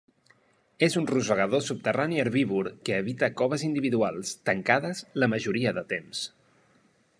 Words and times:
És 0.85 0.95
un 1.01 1.09
rosegador 1.11 1.61
subterrani 1.65 2.17
herbívor 2.23 2.71
que 2.89 2.97
habita 3.01 3.31
coves 3.43 3.67
individuals, 3.69 4.33
tancades 4.51 5.05
la 5.25 5.31
majoria 5.37 5.75
de 5.81 5.85
temps. 5.95 6.27